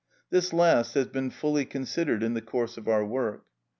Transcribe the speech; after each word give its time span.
This 0.31 0.51
last 0.51 0.95
has 0.95 1.05
been 1.05 1.29
fully 1.29 1.63
considered 1.63 2.23
in 2.23 2.33
the 2.33 2.41
course 2.41 2.75
of 2.75 2.87
our 2.87 3.05
work. 3.05 3.43